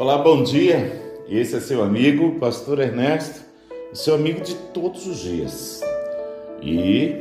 [0.00, 0.98] Olá, bom dia.
[1.28, 3.44] Esse é seu amigo, Pastor Ernesto,
[3.92, 5.82] seu amigo de todos os dias.
[6.62, 7.16] E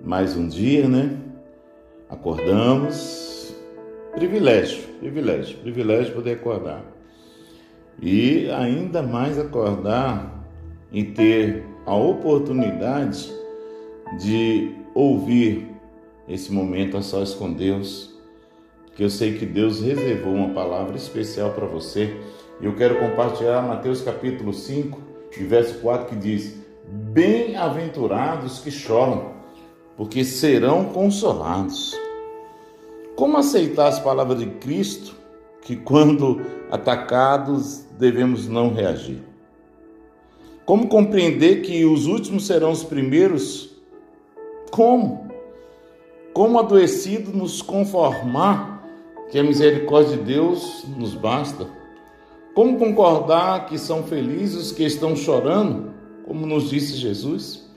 [0.00, 1.16] mais um dia, né?
[2.10, 3.54] Acordamos.
[4.16, 6.84] Privilégio, privilégio, privilégio poder acordar.
[8.02, 10.44] E ainda mais acordar
[10.90, 13.32] e ter a oportunidade
[14.18, 15.68] de ouvir
[16.28, 18.15] esse momento a sós com Deus
[18.96, 22.16] que eu sei que Deus reservou uma palavra especial para você.
[22.60, 24.98] E eu quero compartilhar Mateus capítulo 5,
[25.46, 26.56] verso 4, que diz:
[26.88, 29.32] Bem-aventurados que choram,
[29.98, 31.94] porque serão consolados.
[33.14, 35.14] Como aceitar as palavras de Cristo,
[35.60, 36.40] que quando
[36.70, 39.22] atacados devemos não reagir?
[40.64, 43.76] Como compreender que os últimos serão os primeiros?
[44.70, 45.28] Como?
[46.32, 48.75] Como adoecido nos conformar
[49.30, 51.66] que a misericórdia de Deus nos basta.
[52.54, 55.92] Como concordar que são felizes os que estão chorando,
[56.26, 57.68] como nos disse Jesus?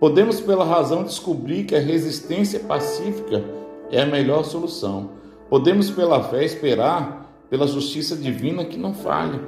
[0.00, 3.44] Podemos, pela razão, descobrir que a resistência pacífica
[3.90, 5.10] é a melhor solução.
[5.48, 9.40] Podemos, pela fé, esperar pela justiça divina que não falha.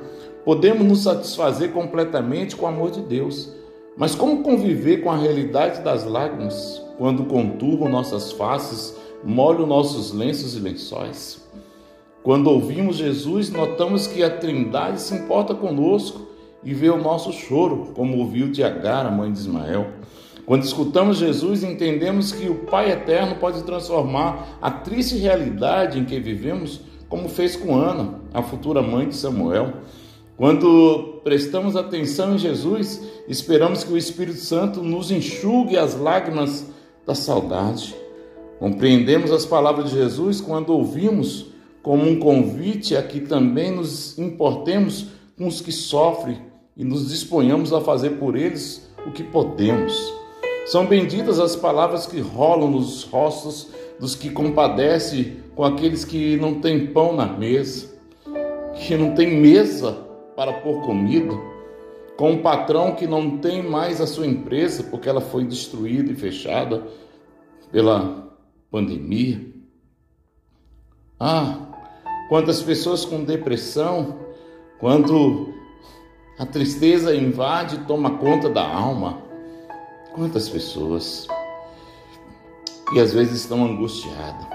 [0.45, 3.53] Podemos nos satisfazer completamente com o amor de Deus.
[3.97, 10.57] Mas como conviver com a realidade das lágrimas quando conturbam nossas faces molham nossos lenços
[10.57, 11.49] e lençóis.
[12.23, 16.29] Quando ouvimos Jesus, notamos que a Trindade se importa conosco
[16.63, 19.87] e vê o nosso choro, como ouviu de Agar, a mãe de Ismael.
[20.45, 26.19] Quando escutamos Jesus, entendemos que o Pai eterno pode transformar a triste realidade em que
[26.19, 29.73] vivemos, como fez com Ana, a futura mãe de Samuel.
[30.37, 36.67] Quando prestamos atenção em Jesus, esperamos que o Espírito Santo nos enxugue as lágrimas
[37.07, 37.95] da saudade.
[38.61, 41.47] Compreendemos as palavras de Jesus quando ouvimos
[41.83, 45.07] como um convite a que também nos importemos
[45.39, 46.43] com os que sofrem
[46.77, 50.13] e nos disponhamos a fazer por eles o que podemos.
[50.67, 53.69] São benditas as palavras que rolam nos rostos
[53.99, 57.89] dos que compadecem com aqueles que não têm pão na mesa,
[58.75, 59.97] que não têm mesa
[60.37, 61.33] para pôr comida,
[62.15, 66.15] com um patrão que não tem mais a sua empresa porque ela foi destruída e
[66.15, 66.87] fechada
[67.73, 68.30] pela
[68.71, 69.45] pandemia.
[71.19, 71.59] Ah,
[72.29, 74.19] quantas pessoas com depressão,
[74.79, 75.53] quando
[76.39, 79.23] a tristeza invade e toma conta da alma.
[80.15, 81.29] Quantas pessoas.
[82.95, 84.47] E às vezes estão angustiadas,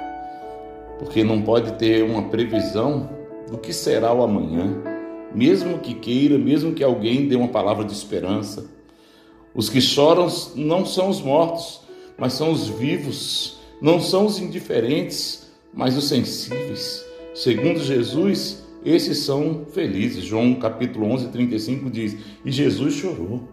[0.97, 3.09] porque não pode ter uma previsão
[3.49, 4.75] do que será o amanhã,
[5.33, 8.65] mesmo que queira, mesmo que alguém dê uma palavra de esperança.
[9.53, 11.81] Os que choram não são os mortos,
[12.17, 17.05] mas são os vivos não são os indiferentes, mas os sensíveis.
[17.33, 20.23] Segundo Jesus, esses são felizes.
[20.23, 22.15] João capítulo 11, 35 diz:
[22.45, 23.43] E Jesus chorou.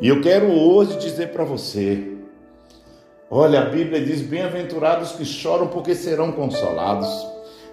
[0.00, 2.14] E eu quero hoje dizer para você:
[3.30, 7.08] olha, a Bíblia diz: Bem-aventurados que choram, porque serão consolados.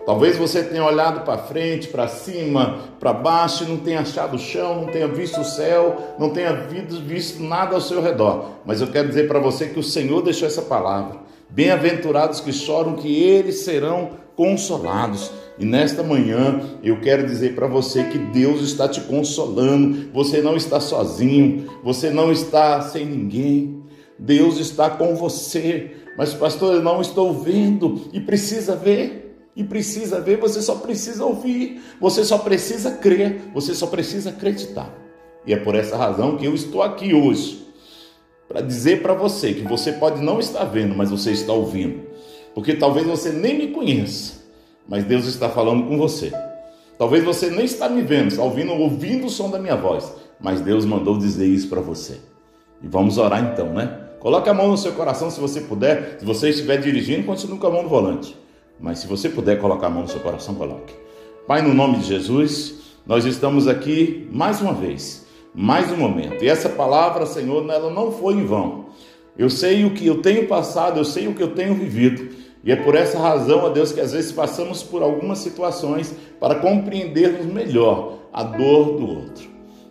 [0.06, 4.40] Talvez você tenha olhado para frente, para cima, para baixo e não tenha achado o
[4.40, 8.50] chão, não tenha visto o céu, não tenha visto nada ao seu redor.
[8.66, 11.20] Mas eu quero dizer para você que o Senhor deixou essa palavra.
[11.52, 15.32] Bem-aventurados que choram, que eles serão consolados.
[15.60, 20.10] E nesta manhã eu quero dizer para você que Deus está te consolando.
[20.14, 23.84] Você não está sozinho, você não está sem ninguém.
[24.18, 25.92] Deus está com você.
[26.18, 29.22] Mas, pastor, eu não estou vendo e precisa ver
[29.54, 34.90] e precisa ver, você só precisa ouvir, você só precisa crer, você só precisa acreditar.
[35.46, 37.62] E é por essa razão que eu estou aqui hoje
[38.52, 42.02] para dizer para você que você pode não estar vendo, mas você está ouvindo.
[42.54, 44.42] Porque talvez você nem me conheça,
[44.88, 46.34] mas Deus está falando com você.
[46.98, 50.60] Talvez você nem está me vendo, está ouvindo, ouvindo o som da minha voz, mas
[50.60, 52.18] Deus mandou dizer isso para você.
[52.84, 54.00] E vamos orar então, né?
[54.20, 56.18] Coloque a mão no seu coração se você puder.
[56.20, 58.36] Se você estiver dirigindo, continue com a mão no volante.
[58.80, 60.94] Mas se você puder colocar a mão no seu coração, coloque.
[61.48, 62.76] Pai, no nome de Jesus,
[63.06, 66.44] nós estamos aqui mais uma vez, mais um momento.
[66.44, 68.86] E essa palavra, Senhor, ela não foi em vão.
[69.38, 72.36] Eu sei o que eu tenho passado, eu sei o que eu tenho vivido.
[72.64, 76.56] E é por essa razão, ó Deus, que às vezes passamos por algumas situações para
[76.56, 79.50] compreendermos melhor a dor do outro.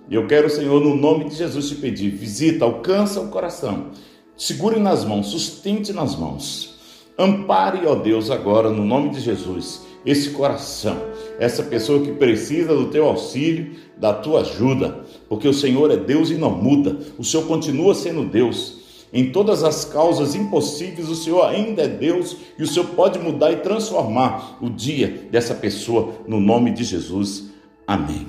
[0.09, 3.91] E eu quero, Senhor, no nome de Jesus te pedir: visita, alcança o coração,
[4.37, 6.80] segure nas mãos, sustente nas mãos.
[7.19, 10.97] Ampare, ó Deus, agora, no nome de Jesus, esse coração,
[11.39, 16.31] essa pessoa que precisa do teu auxílio, da tua ajuda, porque o Senhor é Deus
[16.31, 18.81] e não muda, o Senhor continua sendo Deus.
[19.13, 23.51] Em todas as causas impossíveis, o Senhor ainda é Deus e o Senhor pode mudar
[23.53, 27.51] e transformar o dia dessa pessoa no nome de Jesus.
[27.87, 28.29] Amém.